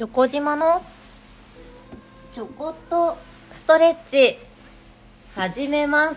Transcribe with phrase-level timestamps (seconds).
[0.00, 0.80] チョコ島の？
[2.32, 3.18] ちょこっと
[3.52, 4.38] ストレッチ。
[5.34, 6.16] 始めます。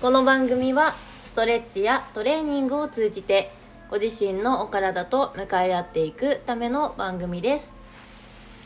[0.00, 0.92] この番組は
[1.24, 3.50] ストレッチやトレーニングを通じて
[3.90, 7.72] ご自身のお体と向かい合っていくための番組です。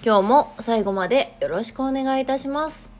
[0.04, 2.90] 今日も最後までよろしくお願いいたします。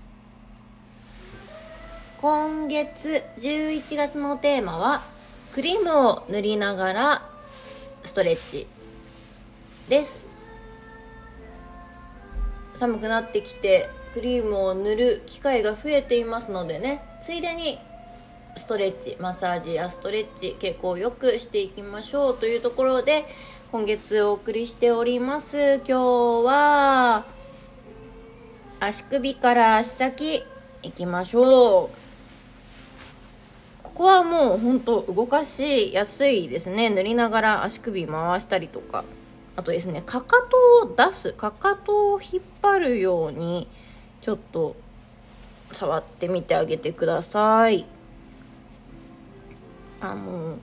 [2.23, 5.03] 今月11月のテーマは
[5.53, 7.29] クリームを塗りながら
[8.05, 8.67] ストレッチ。
[9.89, 10.29] です。
[12.75, 17.03] 寒くなってきてクリームを塗る機会が増えていますのでね。
[17.23, 17.79] ついでに
[18.57, 23.25] ストレッチマッサージやストレッチ傾向よくしていきましょうというところで
[23.73, 25.79] 今月お送りしております。
[25.79, 25.93] 今日
[26.47, 27.25] は
[28.81, 30.45] 足首から足先
[30.83, 32.05] いきましょう。
[33.83, 36.91] ここはもうほんと動かしやすいですね。
[36.91, 39.05] 塗りながら足首回したりとか。
[39.57, 40.37] あとですねかか
[40.83, 43.69] とを出すかかとを引っ張るように
[44.21, 44.75] ちょっと
[45.73, 47.87] 触ってみてあげてください。
[50.01, 50.59] あの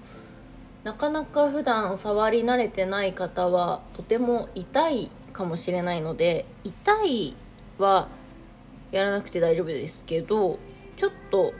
[0.84, 7.36] なかなか普段触り慣れてない方はとても痛いかもしれないので痛い
[7.78, 8.08] は
[8.92, 10.60] やらなくて大丈夫ですけど
[10.98, 11.54] ちょっと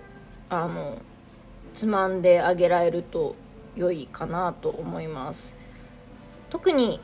[0.50, 0.98] あの
[1.74, 3.36] つまんであげられると
[3.76, 5.56] 良いかなと思います。
[6.50, 7.00] 特に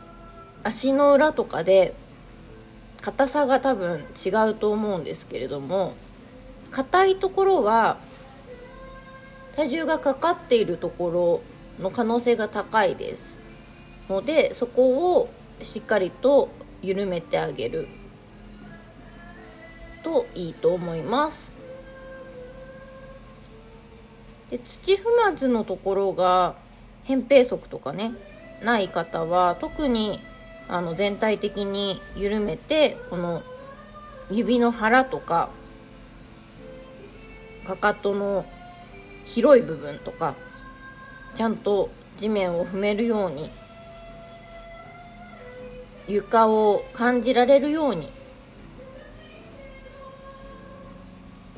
[0.64, 1.94] 足の裏とかで
[3.02, 5.94] 硬さが多分違うと思うんですけれども
[6.72, 7.98] 硬いところは
[9.56, 11.42] 体重がかかっているとこ
[11.80, 13.42] ろの可能性が高いです。
[14.10, 15.30] のでそこを
[15.62, 16.50] しっかりと
[16.82, 17.88] 緩めてあげる。
[20.04, 21.56] といいと思います。
[24.50, 26.56] で土踏まずのところが
[27.08, 28.14] 扁平足とかね
[28.64, 30.22] ない方は特に
[30.70, 33.44] あの全体的に緩めてこの
[34.30, 35.50] 指の腹とか
[37.66, 38.46] かかとの
[39.26, 40.36] 広い部分とか
[41.36, 43.50] ちゃんと地面を踏めるように
[46.08, 48.10] 床を感じられるように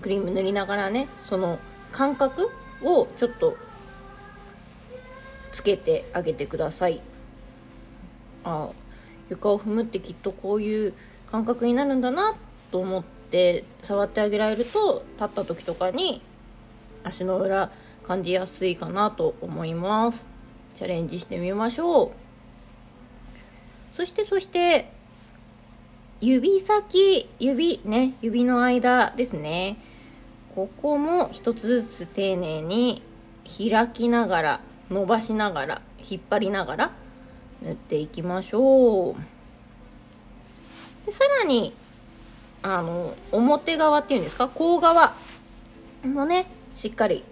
[0.02, 1.59] クリーム塗りながらねその
[1.91, 2.50] 感覚
[2.84, 3.58] をちょっと
[5.52, 7.02] つけてあげてください。
[8.44, 8.70] あ
[9.29, 10.94] 床を踏むってきっとこういう
[11.31, 12.35] 感覚になるんだな
[12.72, 16.22] と思って触ってあげられると立った時とかに
[17.03, 17.72] 足の裏
[18.03, 20.28] 感じやすいかなと思います。
[20.73, 22.12] チャレンジしてみましょう。
[23.94, 24.91] そしてそして
[26.22, 29.78] 指先指ね指の間ですね。
[30.56, 33.03] ここも一つずつ丁寧に
[33.46, 34.59] 開きながら
[34.90, 36.91] 伸ばしながら引っ張りながら
[37.62, 39.16] 塗っていきましょう。
[41.06, 41.74] でさらに
[42.62, 44.47] あの表側っていうんですか？
[44.47, 45.16] 甲側
[46.03, 47.24] もねしっかり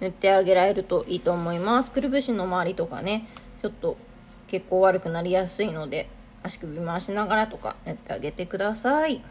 [0.00, 1.90] 塗ってあげられるといいと思います。
[1.90, 3.26] くるぶしの周りとかね
[3.62, 3.96] ちょっと
[4.48, 6.08] 血行悪くなりやすいので
[6.42, 9.22] 足首回しながらとか塗ってあげてください。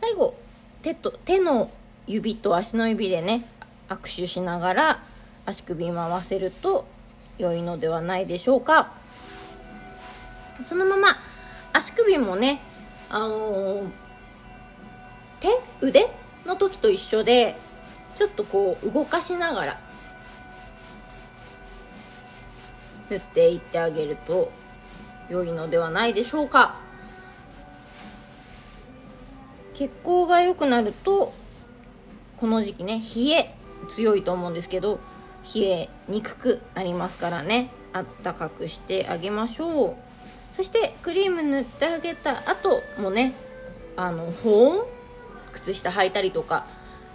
[0.00, 0.34] 最後
[0.82, 1.70] 手と手の
[2.06, 3.44] 指と足の指でね
[3.88, 5.02] 握手しながら
[5.48, 6.86] 足首回せると
[7.38, 8.92] 良いのではないでしょうか。
[10.62, 11.16] そのまま
[11.72, 12.60] 足首もね
[13.08, 13.88] あのー、
[15.40, 15.48] 手
[15.80, 16.06] 腕
[16.44, 17.56] の時と一緒で
[18.18, 19.80] ちょっとこう動かしながら
[23.08, 24.52] 塗っていってあげると
[25.30, 26.76] 良いのではないでしょうか。
[29.72, 31.32] 血行が良くなると
[32.36, 33.54] この時期ね冷え
[33.88, 34.98] 強いと思うんですけど
[35.54, 37.70] 冷えにくくなりますからね。
[37.92, 39.96] あったかくしてあげましょう。
[40.54, 43.32] そしてクリーム塗ってあげた後もね
[43.96, 44.86] あの保温
[45.52, 46.66] 靴下履いたりとか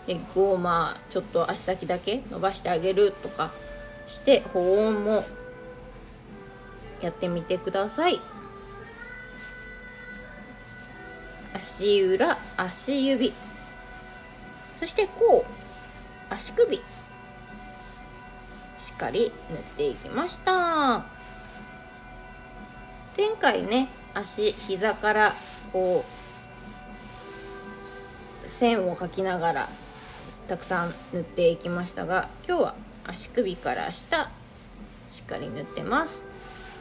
[0.08, 3.52] エッグをまあちょっと足先だけ伸ばしてあげるとか
[4.06, 5.24] して保温も
[7.02, 8.20] やってみてください。
[11.54, 13.34] 足裏足指。
[14.76, 15.46] そしてこ
[16.30, 16.82] う足首。
[19.04, 21.04] かり塗っていきました。
[23.18, 25.36] 前回ね足膝から
[25.74, 26.06] こ
[28.46, 29.70] う線を描きながら
[30.48, 34.32] たくさん塗っていきましたが今日は足首から下
[35.12, 36.24] しっかり塗ってます。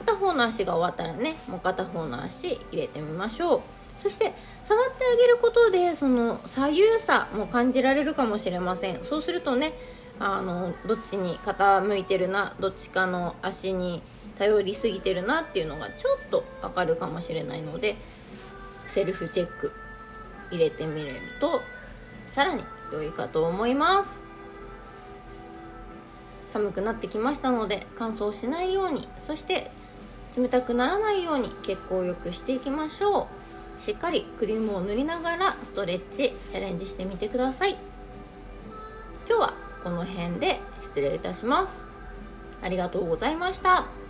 [0.07, 3.61] 片方の足が終わったらねもう片方の足入れてみましょう。
[3.99, 4.33] そして
[4.65, 9.05] 触ってあげることでその左右差も感じられるかもしれません。
[9.05, 9.73] そうするとね
[10.25, 14.03] あのどっちに傾いてるなどっちかの足に
[14.39, 17.97] 頼りすぎてるなっていうのがちょっとわかるかもしれないので
[18.87, 19.73] セルフチェック
[20.53, 21.61] 入れてみれると
[22.29, 24.23] さらに良いかと思います。
[26.51, 29.71] 寒くなってきましたので乾燥しないようにそして
[30.37, 33.27] 冷たくならないように血行を良くしていきましょ
[33.79, 33.83] う。
[33.83, 37.77] しっかりクリームを塗りながらストレッチチャレンジしてみてください。
[39.29, 41.85] 今日はこの辺で失礼いたします
[42.63, 44.02] ありがとうございました。